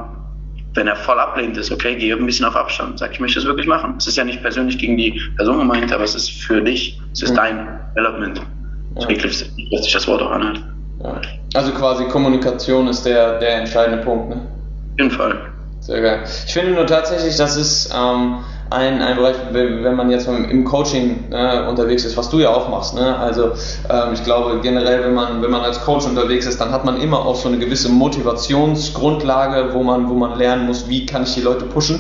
[0.74, 2.98] Wenn er voll ablehnt ist, okay, geh ein bisschen auf Abstand.
[2.98, 3.96] Sag, ich möchte das wirklich machen.
[3.98, 7.00] Es ist ja nicht persönlich gegen die Person gemeint, aber es ist für dich.
[7.14, 7.36] Es ist mhm.
[7.36, 8.42] dein Development.
[8.96, 9.10] So ja.
[9.10, 10.64] eklig sich das Wort auch anhört.
[11.04, 11.22] Ja.
[11.54, 14.36] Also quasi Kommunikation ist der, der entscheidende Punkt, ne?
[14.36, 15.54] Auf jeden Fall.
[15.80, 16.24] Sehr geil.
[16.48, 18.38] Ich finde nur tatsächlich, das ist ähm,
[18.70, 22.70] ein, ein Bereich, wenn man jetzt im Coaching äh, unterwegs ist, was du ja auch
[22.70, 22.96] machst.
[22.96, 23.16] Ne?
[23.18, 23.52] Also
[23.90, 27.00] ähm, ich glaube generell, wenn man, wenn man als Coach unterwegs ist, dann hat man
[27.02, 31.34] immer auch so eine gewisse Motivationsgrundlage, wo man, wo man lernen muss, wie kann ich
[31.34, 32.00] die Leute pushen.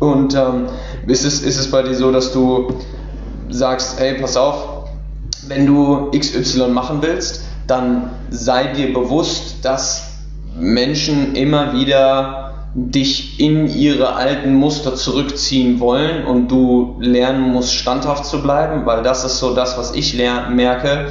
[0.00, 0.66] Und ähm,
[1.06, 2.72] ist, es, ist es bei dir so, dass du
[3.50, 4.88] sagst, hey, pass auf,
[5.46, 10.20] wenn du XY machen willst, dann sei dir bewusst, dass
[10.58, 18.26] Menschen immer wieder dich in ihre alten Muster zurückziehen wollen und du lernen musst, standhaft
[18.26, 21.06] zu bleiben, weil das ist so das, was ich merke.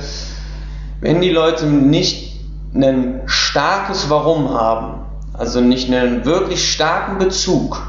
[1.00, 2.34] Wenn die Leute nicht
[2.76, 7.82] ein starkes Warum haben, also nicht einen wirklich starken Bezug,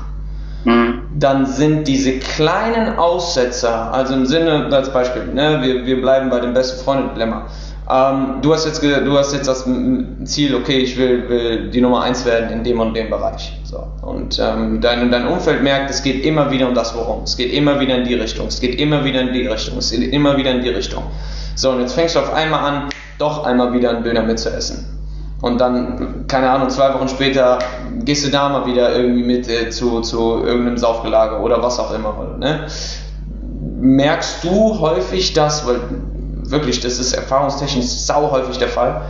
[0.65, 1.03] mhm.
[1.19, 6.41] dann sind diese kleinen Aussetzer, also im Sinne, als Beispiel, ne, wir, wir bleiben bei
[6.41, 7.47] dem besten Freunde-Dilemma,
[7.91, 9.69] ähm, du, hast jetzt, du hast jetzt das
[10.25, 13.59] Ziel, okay, ich will, will die Nummer 1 werden in dem und dem Bereich.
[13.65, 13.87] So.
[14.01, 17.25] Und ähm, dein, dein Umfeld merkt, es geht immer wieder um das Worum.
[17.25, 18.47] Es geht immer wieder in die Richtung.
[18.47, 19.79] Es geht immer wieder in die Richtung.
[19.79, 21.03] Es geht immer wieder in die Richtung.
[21.57, 24.87] So, und jetzt fängst du auf einmal an, doch einmal wieder einen Döner mitzuessen.
[25.43, 27.59] Und dann, keine Ahnung, zwei Wochen später
[28.03, 31.93] gehst du da mal wieder irgendwie mit äh, zu, zu irgendeinem Saufgelage oder was auch
[31.93, 32.37] immer.
[32.39, 32.67] Ne?
[33.79, 35.81] Merkst du häufig das, weil
[36.51, 39.03] wirklich, das ist erfahrungstechnisch sau häufig der Fall,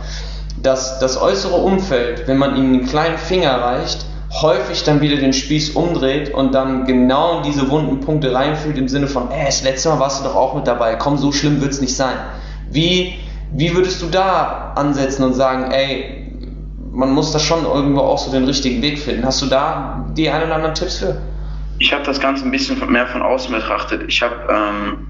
[0.61, 4.05] dass das äußere Umfeld, wenn man ihnen einen kleinen Finger reicht,
[4.41, 8.87] häufig dann wieder den Spieß umdreht und dann genau in diese wunden Punkte reinfühlt im
[8.87, 11.61] Sinne von, ey, das letzte Mal warst du doch auch mit dabei, komm, so schlimm
[11.61, 12.17] wird es nicht sein.
[12.69, 13.13] Wie,
[13.51, 16.25] wie würdest du da ansetzen und sagen, ey,
[16.91, 19.25] man muss da schon irgendwo auch so den richtigen Weg finden.
[19.25, 21.17] Hast du da die ein oder anderen Tipps für?
[21.77, 24.03] Ich habe das Ganze ein bisschen mehr von außen betrachtet.
[24.07, 25.07] Ich habe ähm,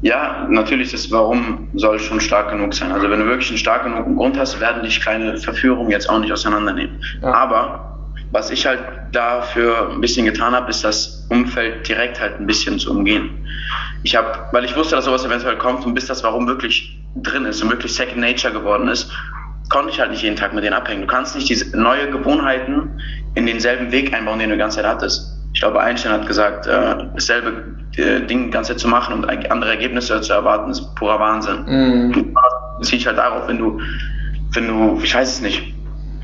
[0.00, 2.92] ja, natürlich, das Warum soll schon stark genug sein.
[2.92, 6.20] Also wenn du wirklich einen stark genug Grund hast, werden dich keine Verführungen jetzt auch
[6.20, 7.00] nicht auseinandernehmen.
[7.20, 7.34] Ja.
[7.34, 7.98] Aber
[8.30, 8.80] was ich halt
[9.10, 13.30] dafür ein bisschen getan habe, ist das Umfeld direkt halt ein bisschen zu umgehen.
[14.04, 17.44] Ich habe, weil ich wusste, dass sowas eventuell kommt und bis das Warum wirklich drin
[17.44, 19.10] ist und wirklich Second Nature geworden ist,
[19.70, 21.00] konnte ich halt nicht jeden Tag mit denen abhängen.
[21.00, 23.00] Du kannst nicht diese neue Gewohnheiten
[23.34, 26.66] in denselben Weg einbauen, den du die ganze Zeit hattest ich glaube, Einstein hat gesagt,
[26.66, 30.94] äh, dasselbe äh, Ding die ganze Zeit zu machen und andere Ergebnisse zu erwarten, ist
[30.94, 31.64] purer Wahnsinn.
[31.66, 32.34] Mhm.
[32.78, 33.80] Das ziehe ich halt darauf, wenn du,
[34.52, 35.74] wenn du, ich weiß es nicht,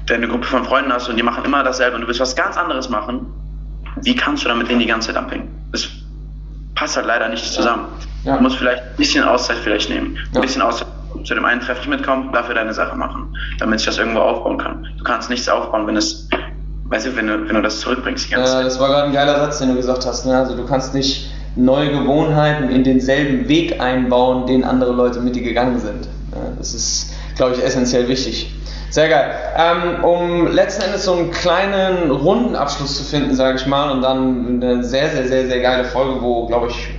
[0.06, 2.20] wenn du eine Gruppe von Freunden hast und die machen immer dasselbe und du willst
[2.20, 3.26] was ganz anderes machen,
[4.02, 5.48] wie kannst du dann mit denen die ganze Zeit abhängen?
[5.72, 5.88] Das
[6.74, 7.86] passt halt leider nicht zusammen.
[8.24, 8.36] Ja.
[8.36, 10.16] Du musst vielleicht ein bisschen Auszeit vielleicht nehmen.
[10.16, 10.40] Ein ja.
[10.40, 10.88] bisschen Auszeit
[11.24, 14.58] zu dem einen Treffen nicht mitkommen, dafür deine Sache machen, damit ich das irgendwo aufbauen
[14.58, 14.86] kann.
[14.98, 16.28] Du kannst nichts aufbauen, wenn es
[16.94, 18.64] Weißt du, wenn du, wenn du das zurückbringst, die Zeit.
[18.64, 20.26] Das war gerade ein geiler Satz, den du gesagt hast.
[20.26, 20.38] Ne?
[20.38, 25.42] Also du kannst nicht neue Gewohnheiten in denselben Weg einbauen, den andere Leute mit dir
[25.42, 26.06] gegangen sind.
[26.56, 28.54] Das ist, glaube ich, essentiell wichtig.
[28.90, 29.28] Sehr geil.
[29.56, 34.62] Ähm, um letzten Endes so einen kleinen Rundenabschluss zu finden, sage ich mal, und dann
[34.62, 36.90] eine sehr, sehr, sehr, sehr geile Folge, wo, glaube ich,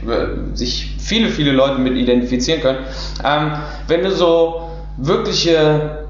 [0.56, 2.80] sich viele, viele Leute mit identifizieren können.
[3.24, 3.54] Ähm,
[3.88, 6.05] wenn du so wirkliche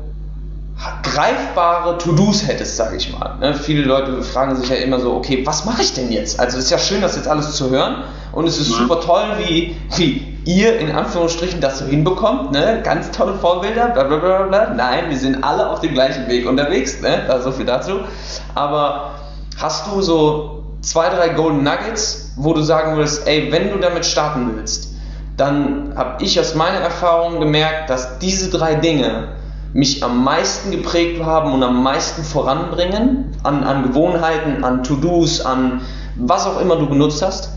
[1.04, 3.38] greifbare To-Dos hättest, sage ich mal.
[3.40, 3.54] Ne?
[3.54, 6.40] Viele Leute fragen sich ja immer so, okay, was mache ich denn jetzt?
[6.40, 8.84] Also es ist ja schön, das jetzt alles zu hören und es ist mhm.
[8.84, 12.82] super toll, wie, wie ihr in Anführungsstrichen das so hinbekommt, ne?
[12.84, 14.74] ganz tolle Vorbilder, bla bla bla bla.
[14.74, 17.24] Nein, wir sind alle auf dem gleichen Weg unterwegs, ne?
[17.30, 18.02] also so viel dazu.
[18.54, 19.12] Aber
[19.58, 24.06] hast du so zwei, drei Golden Nuggets, wo du sagen würdest, ey, wenn du damit
[24.06, 24.94] starten willst,
[25.38, 29.30] dann habe ich aus meiner Erfahrung gemerkt, dass diese drei Dinge
[29.76, 35.82] mich am meisten geprägt haben und am meisten voranbringen an, an Gewohnheiten, an To-Dos, an
[36.16, 37.52] was auch immer du benutzt hast?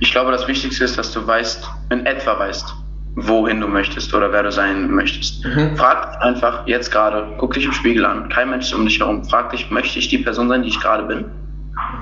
[0.00, 2.74] Ich glaube, das Wichtigste ist, dass du weißt, in etwa weißt,
[3.16, 5.44] wohin du möchtest oder wer du sein möchtest.
[5.44, 5.76] Mhm.
[5.76, 9.22] Frag einfach jetzt gerade, guck dich im Spiegel an, kein Mensch ist um dich herum.
[9.22, 11.26] Frag dich, möchte ich die Person sein, die ich gerade bin?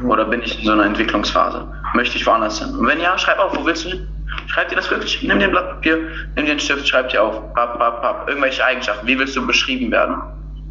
[0.03, 0.09] Mhm.
[0.09, 1.67] Oder bin ich in so einer Entwicklungsphase?
[1.95, 2.77] Möchte ich woanders hin?
[2.77, 4.09] Und wenn ja, schreib auf, wo willst du hin?
[4.47, 5.99] Schreib dir das wirklich, nimm den Blatt Papier,
[6.37, 9.07] nimm den Stift, schreib dir auf, papp, papp, papp, irgendwelche Eigenschaften.
[9.07, 10.17] Wie willst du beschrieben werden?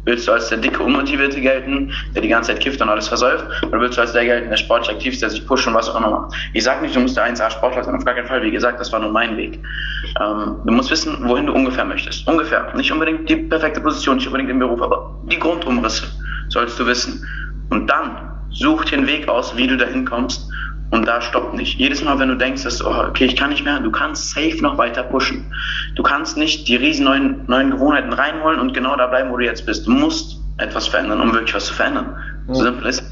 [0.06, 3.44] Willst du als der dicke, unmotivierte gelten, der die ganze Zeit kifft und alles versäuft?
[3.64, 5.88] Oder willst du als der gelten, der sportlich aktiv ist, der sich pusht und was
[5.88, 6.34] auch immer macht?
[6.52, 8.40] Ich sag nicht, du musst der 1A-Sportler sein, auf gar keinen Fall.
[8.42, 9.60] Wie gesagt, das war nur mein Weg.
[10.20, 12.26] Ähm, du musst wissen, wohin du ungefähr möchtest.
[12.28, 12.72] Ungefähr.
[12.76, 16.06] Nicht unbedingt die perfekte Position, nicht unbedingt im Beruf, aber die Grundumrisse
[16.50, 17.26] sollst du wissen.
[17.70, 20.48] Und dann such den Weg aus, wie du dahin kommst
[20.90, 21.78] und da stoppt nicht.
[21.78, 24.30] Jedes Mal, wenn du denkst, dass du, oh, okay, ich kann nicht mehr, du kannst
[24.30, 25.52] safe noch weiter pushen.
[25.94, 29.44] Du kannst nicht die riesen neuen, neuen Gewohnheiten reinholen und genau da bleiben, wo du
[29.44, 29.86] jetzt bist.
[29.86, 32.16] Du musst etwas verändern, um wirklich was zu verändern.
[32.48, 32.54] Ja.
[32.54, 33.02] So simpel ist.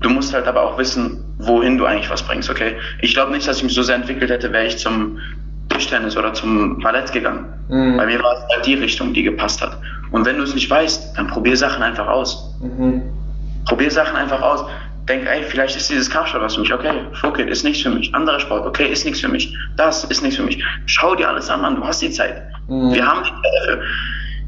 [0.00, 2.76] Du musst halt aber auch wissen, wohin du eigentlich was bringst, okay?
[3.00, 5.18] Ich glaube nicht, dass ich mich so sehr entwickelt hätte, wäre ich zum
[5.68, 7.46] Tischtennis oder zum Ballett gegangen.
[7.68, 7.96] Mhm.
[7.96, 9.78] Bei mir war es halt die Richtung, die gepasst hat.
[10.10, 12.54] Und wenn du es nicht weißt, dann probier Sachen einfach aus.
[12.60, 13.02] Mhm.
[13.66, 14.64] Probier Sachen einfach aus.
[15.08, 16.72] Denk, ey, vielleicht ist dieses Kampfsport was für mich.
[16.72, 18.14] Okay, Fokit ist nichts für mich.
[18.14, 19.56] Anderer Sport, okay, ist nichts für mich.
[19.76, 20.62] Das ist nichts für mich.
[20.86, 21.76] Schau dir alles an, Mann.
[21.76, 22.42] Du hast die Zeit.
[22.68, 22.92] Mhm.
[22.92, 23.82] Wir haben die Zeit dafür.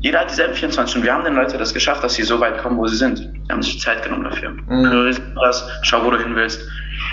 [0.01, 1.07] Jeder hat dieselben 24 Stunden.
[1.07, 3.19] Wir haben den Leuten das geschafft, dass sie so weit kommen, wo sie sind.
[3.19, 4.51] Die haben sich Zeit genommen dafür.
[4.51, 5.17] Mhm.
[5.43, 6.61] das, schau, wo du hin willst.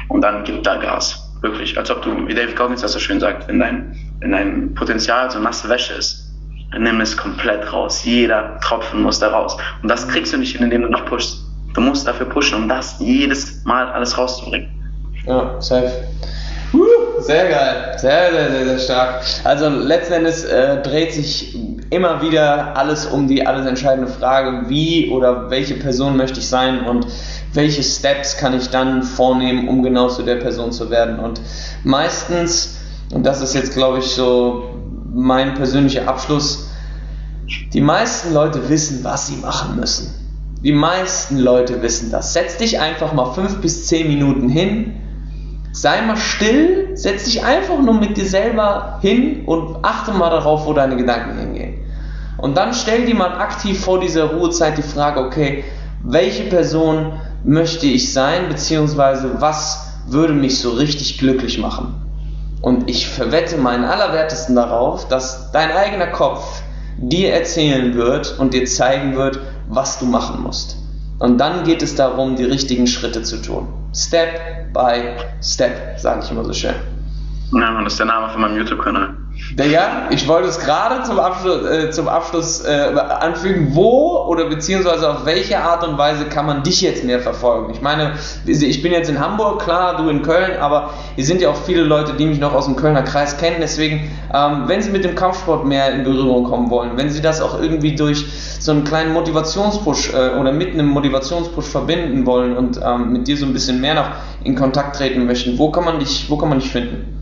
[0.09, 1.31] Und dann gib da Gas.
[1.41, 1.77] Wirklich.
[1.77, 5.31] Als ob du, wie David Goggins das so schön sagt, wenn dein, wenn dein Potenzial
[5.31, 6.31] so nasse Wäsche ist,
[6.71, 8.03] dann nimm es komplett raus.
[8.03, 9.57] Jeder Tropfen muss da raus.
[9.81, 11.50] Und das kriegst du nicht hin, indem du dich pushst.
[11.73, 14.69] Du musst dafür pushen, um das jedes Mal alles rauszubringen.
[15.25, 15.91] Ja, safe.
[17.21, 17.93] Sehr geil.
[17.97, 19.23] Sehr, sehr, sehr, sehr stark.
[19.43, 21.55] Also letzten Endes äh, dreht sich
[21.91, 26.81] immer wieder alles um die alles entscheidende Frage, wie oder welche Person möchte ich sein
[26.85, 27.05] und
[27.53, 31.19] welche Steps kann ich dann vornehmen, um genau zu der Person zu werden.
[31.19, 31.41] Und
[31.83, 32.77] meistens,
[33.13, 34.79] und das ist jetzt glaube ich so
[35.13, 36.69] mein persönlicher Abschluss,
[37.73, 40.20] die meisten Leute wissen, was sie machen müssen.
[40.63, 42.33] Die meisten Leute wissen das.
[42.33, 44.93] Setz dich einfach mal fünf bis zehn Minuten hin,
[45.71, 50.67] sei mal still, setz dich einfach nur mit dir selber hin und achte mal darauf,
[50.67, 51.85] wo deine Gedanken hingehen.
[52.37, 55.63] Und dann stell dir mal aktiv vor dieser Ruhezeit die Frage, okay,
[56.03, 61.95] welche Person möchte ich sein, beziehungsweise was würde mich so richtig glücklich machen?
[62.61, 66.61] Und ich verwette meinen Allerwertesten darauf, dass dein eigener Kopf
[66.97, 69.39] dir erzählen wird und dir zeigen wird,
[69.71, 70.77] was du machen musst.
[71.19, 73.67] Und dann geht es darum, die richtigen Schritte zu tun.
[73.93, 76.75] Step by Step, sage ich immer so schön.
[77.53, 79.15] Ja, das ist der Name von meinem YouTube-Kanal.
[79.57, 85.09] Ja, ich wollte es gerade zum Abschluss, äh, zum Abschluss äh, anfügen, wo oder beziehungsweise
[85.09, 87.73] auf welche Art und Weise kann man dich jetzt mehr verfolgen?
[87.73, 88.13] Ich meine,
[88.45, 91.83] ich bin jetzt in Hamburg, klar, du in Köln, aber hier sind ja auch viele
[91.83, 93.57] Leute, die mich noch aus dem Kölner Kreis kennen.
[93.59, 97.41] Deswegen, ähm, wenn Sie mit dem Kampfsport mehr in Berührung kommen wollen, wenn Sie das
[97.41, 98.25] auch irgendwie durch
[98.59, 103.35] so einen kleinen Motivationspush äh, oder mit einem Motivationspush verbinden wollen und ähm, mit dir
[103.35, 104.09] so ein bisschen mehr noch
[104.43, 107.20] in Kontakt treten möchten, wo kann man dich, wo kann man dich finden?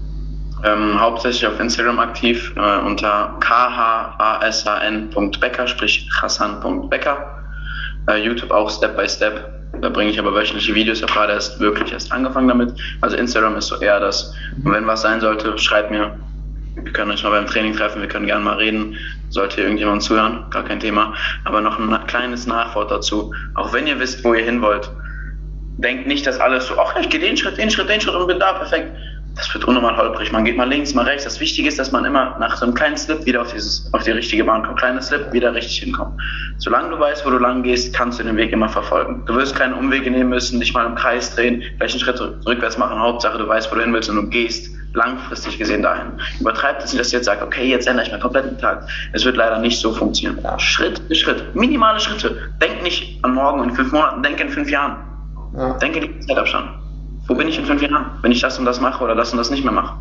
[0.63, 7.45] Ähm, hauptsächlich auf Instagram aktiv äh, unter khasan.becker, sprich hassan.becker.
[8.09, 9.53] Äh, YouTube auch Step by Step.
[9.81, 10.97] Da bringe ich aber wöchentliche Videos.
[10.97, 12.73] Ich habe gerade erst wirklich erst angefangen damit.
[12.99, 14.35] Also Instagram ist so eher das.
[14.63, 16.19] Und wenn was sein sollte, schreibt mir.
[16.75, 18.97] Wir können uns mal beim Training treffen, wir können gerne mal reden.
[19.29, 21.13] Sollte irgendjemand zuhören, gar kein Thema.
[21.45, 23.31] Aber noch ein kleines Nachwort dazu.
[23.55, 24.89] Auch wenn ihr wisst, wo ihr hin wollt,
[25.77, 28.27] denkt nicht, dass alles so, ach, ich gehe den Schritt, den Schritt, den Schritt und
[28.27, 28.91] bin da, perfekt
[29.39, 30.33] das wird unnormal holprig.
[30.33, 31.23] Man geht mal links, mal rechts.
[31.23, 34.03] Das Wichtige ist, dass man immer nach so einem kleinen Slip wieder auf, dieses, auf
[34.03, 34.79] die richtige Bahn kommt.
[34.79, 36.19] Kleiner Slip, wieder richtig hinkommt.
[36.57, 39.23] Solange du weißt, wo du lang gehst, kannst du den Weg immer verfolgen.
[39.25, 42.77] Du wirst keine Umwege nehmen müssen, dich mal im Kreis drehen, vielleicht einen Schritt rückwärts
[42.77, 42.99] machen.
[42.99, 46.11] Hauptsache, du weißt, wo du hin willst und du gehst langfristig gesehen dahin.
[46.41, 48.89] Übertreibt es nicht, dass du jetzt sagst, okay, jetzt ändere ich meinen kompletten Tag.
[49.13, 50.43] Es wird leider nicht so funktionieren.
[50.59, 51.55] Schritt für Schritt.
[51.55, 52.51] Minimale Schritte.
[52.61, 54.97] Denk nicht an morgen in fünf Monaten, denk in fünf Jahren.
[55.55, 55.73] Ja.
[55.77, 56.78] Denke die Zeitabstand.
[57.29, 59.37] Wo bin ich in fünf Jahren, wenn ich das und das mache oder das und
[59.37, 59.93] das nicht mehr mache?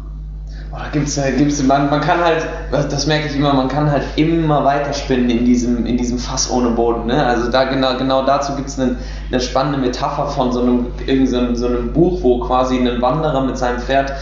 [0.73, 4.65] Oh, gibt's, gibt's, man, man kann halt, das merke ich immer, man kann halt immer
[4.65, 7.07] weiterspinnen in diesem, in diesem Fass ohne Boden.
[7.07, 7.23] Ne?
[7.23, 8.97] Also da genau, genau dazu gibt es eine,
[9.31, 10.87] eine spannende Metapher von so einem,
[11.27, 14.13] so, so einem Buch, wo quasi ein Wanderer mit seinem Pferd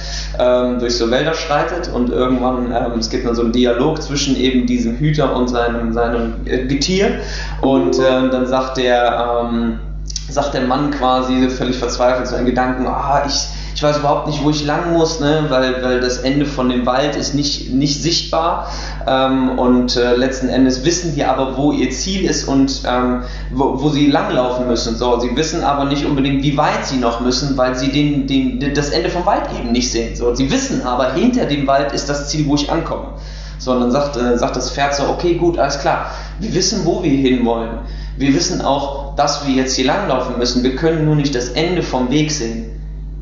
[0.40, 4.37] ähm, durch so Wälder schreitet und irgendwann, ähm, es gibt dann so einen Dialog zwischen
[4.37, 7.21] eben diesem Hüter und seinem, seinem äh, Getier
[7.61, 9.79] und ähm, dann sagt der, ähm,
[10.28, 14.42] sagt der Mann quasi völlig verzweifelt so einen Gedanken, ah, ich, ich weiß überhaupt nicht,
[14.42, 15.46] wo ich lang muss, ne?
[15.48, 18.68] weil, weil das Ende von dem Wald ist nicht, nicht sichtbar
[19.06, 23.82] ähm, und äh, letzten Endes wissen die aber, wo ihr Ziel ist und ähm, wo,
[23.82, 24.96] wo sie langlaufen müssen.
[24.96, 28.74] So, sie wissen aber nicht unbedingt, wie weit sie noch müssen, weil sie den, den,
[28.74, 30.16] das Ende vom Wald eben nicht sehen.
[30.16, 33.14] So, sie wissen aber, hinter dem Wald ist das Ziel, wo ich ankomme.
[33.58, 36.10] So, und dann sagt, äh, sagt das Pferd so, okay, gut, alles klar,
[36.40, 37.80] wir wissen, wo wir hinwollen.
[38.16, 40.62] Wir wissen auch, dass wir jetzt hier langlaufen müssen.
[40.62, 42.70] Wir können nur nicht das Ende vom Weg sehen.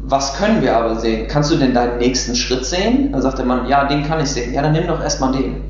[0.07, 1.27] Was können wir aber sehen?
[1.29, 3.13] Kannst du denn deinen nächsten Schritt sehen?
[3.13, 4.53] Dann sagt der Mann, ja, den kann ich sehen.
[4.53, 5.63] Ja, dann nimm doch erstmal den.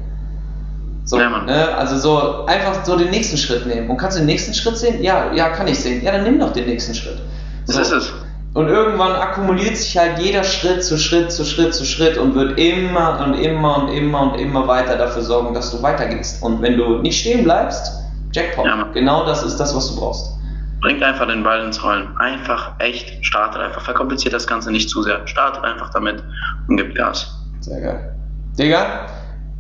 [1.05, 1.75] So, ja, ne?
[1.77, 3.89] Also so einfach so den nächsten Schritt nehmen.
[3.89, 5.03] Und kannst du den nächsten Schritt sehen?
[5.03, 6.03] Ja, ja, kann ich sehen.
[6.03, 7.19] Ja, dann nimm doch den nächsten Schritt.
[7.67, 7.79] So.
[7.79, 8.13] Das ist es.
[8.55, 12.59] Und irgendwann akkumuliert sich halt jeder Schritt zu Schritt zu Schritt zu Schritt und wird
[12.59, 16.43] immer und immer und immer und immer weiter dafür sorgen, dass du weitergehst.
[16.43, 18.04] Und wenn du nicht stehen bleibst,
[18.35, 18.67] Jackpot.
[18.67, 20.37] Ja, genau das ist das, was du brauchst.
[20.81, 22.15] Bringt einfach den Ball ins Rollen.
[22.19, 23.81] Einfach, echt, startet einfach.
[23.81, 25.27] Verkompliziert das Ganze nicht zu sehr.
[25.27, 26.23] Startet einfach damit
[26.69, 27.41] und gibt Gas.
[27.61, 28.15] Sehr geil.
[28.59, 29.07] Digga,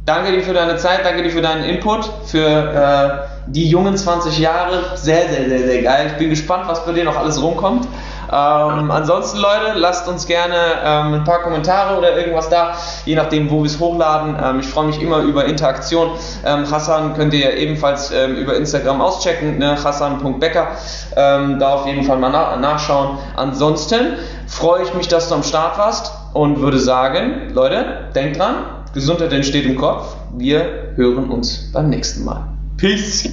[0.05, 4.39] danke dir für deine Zeit, danke dir für deinen Input, für äh, die jungen 20
[4.39, 4.97] Jahre.
[4.97, 6.09] Sehr, sehr, sehr, sehr geil.
[6.09, 7.87] Ich bin gespannt, was bei dir noch alles rumkommt.
[8.31, 13.51] Ähm, ansonsten, Leute, lasst uns gerne ähm, ein paar Kommentare oder irgendwas da, je nachdem,
[13.51, 14.37] wo wir es hochladen.
[14.43, 16.11] Ähm, ich freue mich immer über Interaktion.
[16.45, 19.77] Ähm, Hassan könnt ihr ebenfalls ähm, über Instagram auschecken, ne?
[19.83, 20.69] hassan.becker.
[21.17, 23.19] Ähm, da auf jeden Fall mal na nachschauen.
[23.37, 28.57] Ansonsten freue ich mich, dass du am Start warst und würde sagen, Leute, denkt dran,
[28.93, 30.17] Gesundheit entsteht im Kopf.
[30.37, 32.49] Wir hören uns beim nächsten Mal.
[32.77, 33.29] Peace.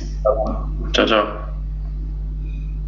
[0.93, 1.50] Ciao, ciao.